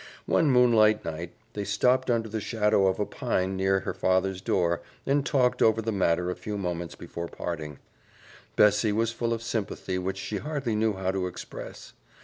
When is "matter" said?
5.91-6.31